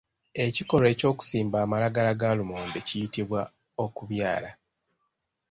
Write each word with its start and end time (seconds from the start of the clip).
Ekikolwa 0.45 0.87
eky’okusimba 0.93 1.57
amalagala 1.65 2.11
ga 2.19 2.29
lumonde 2.37 2.79
kiyitibwa 2.87 3.41
okubyala. 3.83 4.49